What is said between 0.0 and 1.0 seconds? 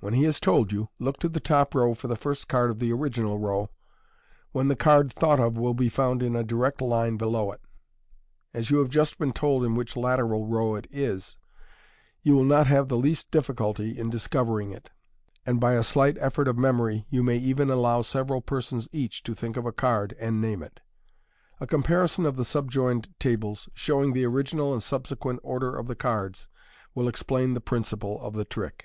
When he has told you,